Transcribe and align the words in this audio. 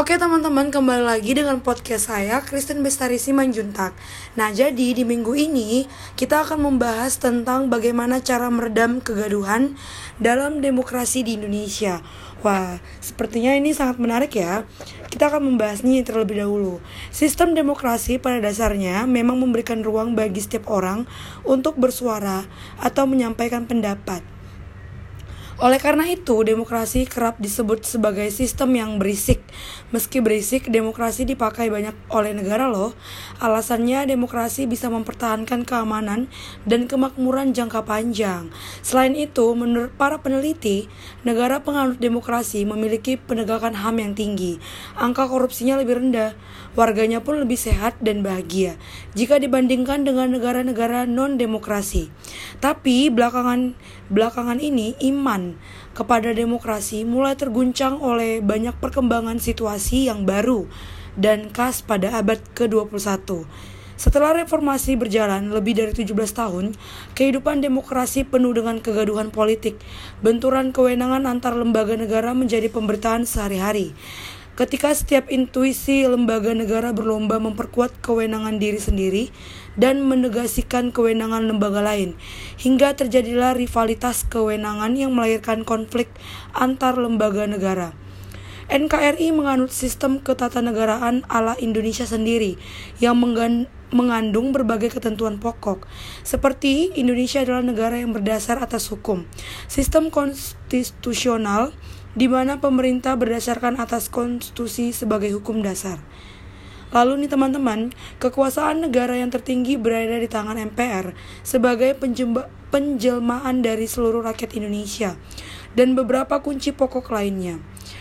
Oke 0.00 0.16
teman-teman 0.16 0.72
kembali 0.72 1.04
lagi 1.04 1.36
dengan 1.36 1.60
podcast 1.60 2.08
saya 2.08 2.40
Kristen 2.40 2.80
Bestari 2.80 3.20
Simanjuntak 3.20 3.92
Nah 4.32 4.48
jadi 4.48 4.96
di 4.96 5.04
minggu 5.04 5.36
ini 5.36 5.84
kita 6.16 6.40
akan 6.40 6.72
membahas 6.72 7.20
tentang 7.20 7.68
bagaimana 7.68 8.16
cara 8.24 8.48
meredam 8.48 9.04
kegaduhan 9.04 9.76
dalam 10.16 10.64
demokrasi 10.64 11.20
di 11.20 11.36
Indonesia. 11.36 12.00
Wah 12.40 12.80
sepertinya 13.04 13.52
ini 13.52 13.76
sangat 13.76 14.00
menarik 14.00 14.32
ya. 14.40 14.64
Kita 15.12 15.28
akan 15.28 15.52
membahasnya 15.52 16.00
terlebih 16.00 16.48
dahulu. 16.48 16.80
Sistem 17.12 17.52
demokrasi 17.52 18.16
pada 18.16 18.40
dasarnya 18.40 19.04
memang 19.04 19.36
memberikan 19.36 19.84
ruang 19.84 20.16
bagi 20.16 20.40
setiap 20.40 20.72
orang 20.72 21.04
untuk 21.44 21.76
bersuara 21.76 22.48
atau 22.80 23.04
menyampaikan 23.04 23.68
pendapat 23.68 24.39
oleh 25.60 25.76
karena 25.76 26.08
itu, 26.08 26.40
demokrasi 26.40 27.04
kerap 27.04 27.36
disebut 27.36 27.84
sebagai 27.84 28.24
sistem 28.32 28.80
yang 28.80 28.90
berisik. 28.96 29.44
Meski 29.92 30.24
berisik, 30.24 30.72
demokrasi 30.72 31.28
dipakai 31.28 31.68
banyak 31.68 31.92
oleh 32.08 32.32
negara 32.32 32.64
loh. 32.64 32.96
Alasannya 33.44 34.08
demokrasi 34.08 34.64
bisa 34.64 34.88
mempertahankan 34.88 35.68
keamanan 35.68 36.32
dan 36.64 36.88
kemakmuran 36.88 37.52
jangka 37.52 37.84
panjang. 37.84 38.48
Selain 38.80 39.12
itu, 39.12 39.52
menurut 39.52 39.92
para 40.00 40.24
peneliti, 40.24 40.88
negara 41.28 41.60
penganut 41.60 42.00
demokrasi 42.00 42.64
memiliki 42.64 43.20
penegakan 43.20 43.76
HAM 43.76 44.00
yang 44.00 44.12
tinggi. 44.16 44.56
Angka 44.96 45.28
korupsinya 45.28 45.76
lebih 45.76 46.00
rendah, 46.00 46.32
warganya 46.78 47.18
pun 47.18 47.42
lebih 47.42 47.58
sehat 47.58 47.98
dan 47.98 48.22
bahagia 48.22 48.78
jika 49.18 49.42
dibandingkan 49.42 50.06
dengan 50.06 50.30
negara-negara 50.30 51.06
non-demokrasi. 51.06 52.10
Tapi 52.62 53.10
belakangan 53.10 53.74
belakangan 54.10 54.58
ini 54.62 54.94
iman 55.10 55.49
kepada 55.96 56.34
demokrasi 56.34 57.06
mulai 57.06 57.38
terguncang 57.38 58.02
oleh 58.02 58.42
banyak 58.44 58.76
perkembangan 58.78 59.38
situasi 59.38 60.10
yang 60.10 60.26
baru 60.26 60.68
dan 61.18 61.50
khas 61.50 61.82
pada 61.82 62.14
abad 62.18 62.38
ke-21. 62.54 63.46
Setelah 64.00 64.32
reformasi 64.32 64.96
berjalan 64.96 65.52
lebih 65.52 65.76
dari 65.76 65.92
17 65.92 66.16
tahun, 66.32 66.72
kehidupan 67.12 67.60
demokrasi 67.60 68.24
penuh 68.24 68.56
dengan 68.56 68.80
kegaduhan 68.80 69.28
politik, 69.28 69.76
benturan 70.24 70.72
kewenangan 70.72 71.28
antar 71.28 71.52
lembaga 71.52 72.00
negara 72.00 72.32
menjadi 72.32 72.72
pemberitaan 72.72 73.28
sehari-hari. 73.28 73.92
Ketika 74.60 74.92
setiap 74.92 75.32
intuisi 75.32 76.04
lembaga 76.04 76.52
negara 76.52 76.92
berlomba 76.92 77.40
memperkuat 77.40 77.96
kewenangan 78.04 78.60
diri 78.60 78.76
sendiri 78.76 79.24
dan 79.80 80.04
menegasikan 80.04 80.92
kewenangan 80.92 81.48
lembaga 81.48 81.80
lain, 81.80 82.12
hingga 82.60 82.92
terjadilah 82.92 83.56
rivalitas 83.56 84.28
kewenangan 84.28 85.00
yang 85.00 85.16
melahirkan 85.16 85.64
konflik 85.64 86.12
antar 86.52 87.00
lembaga 87.00 87.48
negara. 87.48 87.96
NKRI 88.68 89.32
menganut 89.32 89.72
sistem 89.72 90.20
ketatanegaraan 90.20 91.24
ala 91.32 91.56
Indonesia 91.56 92.04
sendiri 92.04 92.60
yang 93.00 93.16
mengandung 93.90 94.54
berbagai 94.54 94.98
ketentuan 94.98 95.42
pokok, 95.42 95.86
seperti 96.22 96.94
Indonesia 96.94 97.42
adalah 97.42 97.62
negara 97.62 97.98
yang 97.98 98.14
berdasar 98.14 98.62
atas 98.62 98.90
hukum, 98.90 99.26
sistem 99.66 100.10
konstitusional, 100.10 101.74
di 102.14 102.26
mana 102.26 102.58
pemerintah 102.58 103.14
berdasarkan 103.14 103.78
atas 103.78 104.10
konstitusi 104.10 104.90
sebagai 104.90 105.30
hukum 105.34 105.62
dasar. 105.62 106.02
Lalu 106.90 107.22
nih 107.22 107.30
teman-teman, 107.30 107.94
kekuasaan 108.18 108.82
negara 108.82 109.14
yang 109.14 109.30
tertinggi 109.30 109.78
berada 109.78 110.18
di 110.18 110.26
tangan 110.26 110.58
MPR 110.58 111.14
sebagai 111.46 111.94
penjelmaan 112.74 113.62
dari 113.62 113.86
seluruh 113.86 114.26
rakyat 114.26 114.58
Indonesia 114.58 115.14
dan 115.74 115.98
beberapa 115.98 116.42
kunci 116.42 116.74
pokok 116.74 117.12
lainnya. 117.12 117.58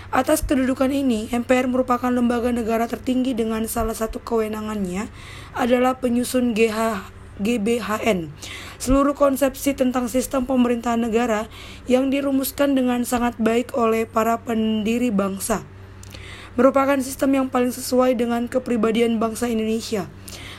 Atas 0.09 0.41
kedudukan 0.41 0.89
ini, 0.89 1.29
MPR 1.29 1.69
merupakan 1.69 2.09
lembaga 2.09 2.49
negara 2.49 2.89
tertinggi 2.89 3.37
dengan 3.37 3.65
salah 3.69 3.93
satu 3.93 4.17
kewenangannya 4.21 5.09
adalah 5.53 6.01
penyusun 6.01 6.57
GH 6.57 7.05
GBHN. 7.39 8.33
Seluruh 8.81 9.15
konsepsi 9.15 9.77
tentang 9.77 10.11
sistem 10.11 10.43
pemerintahan 10.49 10.99
negara 10.99 11.47
yang 11.85 12.09
dirumuskan 12.09 12.75
dengan 12.75 13.05
sangat 13.07 13.37
baik 13.39 13.77
oleh 13.77 14.09
para 14.09 14.41
pendiri 14.41 15.13
bangsa 15.13 15.63
merupakan 16.59 16.99
sistem 16.99 17.39
yang 17.39 17.47
paling 17.47 17.71
sesuai 17.71 18.19
dengan 18.19 18.51
kepribadian 18.51 19.15
bangsa 19.15 19.47
Indonesia. 19.47 20.11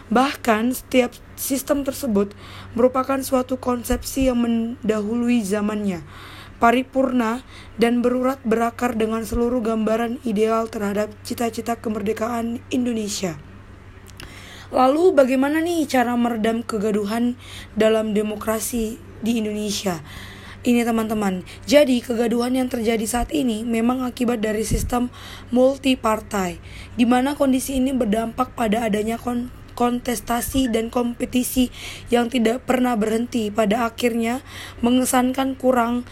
Bahkan 0.08 0.72
setiap 0.72 1.12
sistem 1.36 1.84
tersebut 1.84 2.32
merupakan 2.72 3.20
suatu 3.20 3.60
konsepsi 3.60 4.32
yang 4.32 4.40
mendahului 4.40 5.44
zamannya, 5.44 6.00
paripurna 6.60 7.40
dan 7.80 8.04
berurat 8.04 8.38
berakar 8.44 8.94
dengan 8.94 9.24
seluruh 9.24 9.64
gambaran 9.64 10.20
ideal 10.28 10.68
terhadap 10.68 11.10
cita-cita 11.24 11.80
kemerdekaan 11.80 12.60
Indonesia. 12.68 13.40
Lalu 14.70 15.16
bagaimana 15.18 15.58
nih 15.58 15.88
cara 15.90 16.14
meredam 16.14 16.62
kegaduhan 16.62 17.34
dalam 17.74 18.14
demokrasi 18.14 19.02
di 19.18 19.42
Indonesia? 19.42 19.98
Ini 20.60 20.84
teman-teman, 20.84 21.40
jadi 21.64 22.04
kegaduhan 22.04 22.52
yang 22.52 22.68
terjadi 22.68 23.02
saat 23.08 23.32
ini 23.32 23.64
memang 23.64 24.04
akibat 24.04 24.44
dari 24.44 24.60
sistem 24.60 25.08
multi 25.48 25.96
partai, 25.96 26.60
di 27.00 27.08
mana 27.08 27.32
kondisi 27.32 27.80
ini 27.80 27.96
berdampak 27.96 28.52
pada 28.52 28.84
adanya 28.84 29.16
kon 29.16 29.48
kontestasi 29.72 30.68
dan 30.68 30.92
kompetisi 30.92 31.72
yang 32.12 32.28
tidak 32.28 32.68
pernah 32.68 32.92
berhenti 33.00 33.48
pada 33.48 33.88
akhirnya 33.88 34.44
mengesankan 34.84 35.56
kurang 35.56 36.04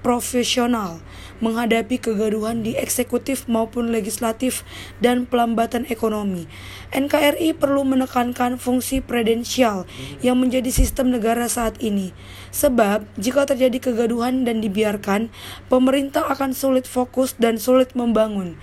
profesional 0.00 1.02
menghadapi 1.38 2.02
kegaduhan 2.02 2.66
di 2.66 2.74
eksekutif 2.74 3.46
maupun 3.46 3.94
legislatif 3.94 4.66
dan 4.98 5.26
pelambatan 5.26 5.86
ekonomi. 5.86 6.50
NKRI 6.90 7.54
perlu 7.54 7.86
menekankan 7.86 8.58
fungsi 8.58 8.98
prudensial 8.98 9.86
yang 10.24 10.38
menjadi 10.42 10.70
sistem 10.74 11.14
negara 11.14 11.46
saat 11.46 11.78
ini. 11.78 12.10
Sebab, 12.50 13.06
jika 13.20 13.46
terjadi 13.46 13.78
kegaduhan 13.92 14.42
dan 14.42 14.58
dibiarkan, 14.58 15.30
pemerintah 15.70 16.26
akan 16.26 16.56
sulit 16.56 16.90
fokus 16.90 17.38
dan 17.38 17.60
sulit 17.60 17.94
membangun. 17.94 18.58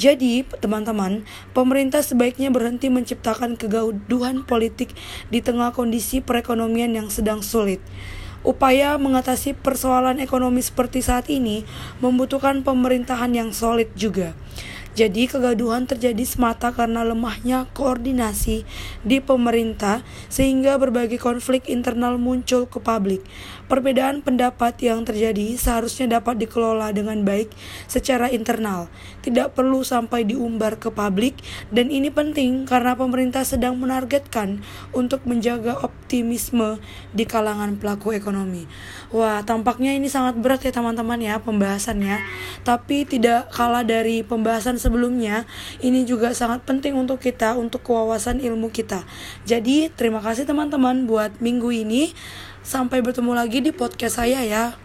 Jadi, 0.00 0.48
teman-teman, 0.48 1.28
pemerintah 1.52 2.00
sebaiknya 2.00 2.48
berhenti 2.48 2.88
menciptakan 2.88 3.60
kegaduhan 3.60 4.48
politik 4.48 4.96
di 5.28 5.44
tengah 5.44 5.76
kondisi 5.76 6.24
perekonomian 6.24 6.96
yang 6.96 7.12
sedang 7.12 7.44
sulit. 7.44 7.84
Upaya 8.40 8.96
mengatasi 8.96 9.52
persoalan 9.52 10.16
ekonomi 10.16 10.64
seperti 10.64 11.04
saat 11.04 11.28
ini 11.28 11.68
membutuhkan 12.00 12.64
pemerintahan 12.64 13.36
yang 13.36 13.50
solid 13.52 13.92
juga. 13.92 14.32
Jadi 14.90 15.30
kegaduhan 15.30 15.86
terjadi 15.86 16.26
semata 16.26 16.74
karena 16.74 17.06
lemahnya 17.06 17.70
koordinasi 17.78 18.66
di 19.06 19.22
pemerintah 19.22 20.02
sehingga 20.26 20.74
berbagai 20.82 21.22
konflik 21.22 21.70
internal 21.70 22.18
muncul 22.18 22.66
ke 22.66 22.82
publik. 22.82 23.22
Perbedaan 23.70 24.18
pendapat 24.18 24.74
yang 24.82 25.06
terjadi 25.06 25.54
seharusnya 25.54 26.18
dapat 26.18 26.42
dikelola 26.42 26.90
dengan 26.90 27.22
baik 27.22 27.54
secara 27.86 28.26
internal, 28.34 28.90
tidak 29.22 29.54
perlu 29.54 29.86
sampai 29.86 30.26
diumbar 30.26 30.74
ke 30.74 30.90
publik 30.90 31.38
dan 31.70 31.86
ini 31.86 32.10
penting 32.10 32.66
karena 32.66 32.98
pemerintah 32.98 33.46
sedang 33.46 33.78
menargetkan 33.78 34.58
untuk 34.90 35.22
menjaga 35.22 35.78
optimisme 35.86 36.82
di 37.14 37.22
kalangan 37.22 37.78
pelaku 37.78 38.10
ekonomi. 38.18 38.66
Wah, 39.14 39.46
tampaknya 39.46 39.94
ini 39.94 40.10
sangat 40.10 40.34
berat 40.42 40.66
ya 40.66 40.74
teman-teman 40.74 41.22
ya 41.22 41.38
pembahasannya, 41.38 42.18
tapi 42.66 43.06
tidak 43.06 43.54
kalah 43.54 43.86
dari 43.86 44.26
pembahasan 44.26 44.79
sebelumnya, 44.80 45.44
ini 45.84 46.08
juga 46.08 46.32
sangat 46.32 46.64
penting 46.64 46.96
untuk 46.96 47.20
kita, 47.20 47.60
untuk 47.60 47.84
kewawasan 47.84 48.40
ilmu 48.40 48.72
kita. 48.72 49.04
Jadi, 49.44 49.92
terima 49.92 50.24
kasih 50.24 50.48
teman-teman 50.48 51.04
buat 51.04 51.36
minggu 51.44 51.68
ini. 51.68 52.16
Sampai 52.64 53.04
bertemu 53.04 53.36
lagi 53.36 53.60
di 53.60 53.76
podcast 53.76 54.16
saya 54.24 54.40
ya. 54.40 54.80